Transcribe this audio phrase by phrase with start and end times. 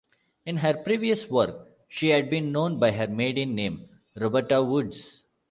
[0.47, 5.23] In her previous work she had been known by her maiden name, Roberta Woods.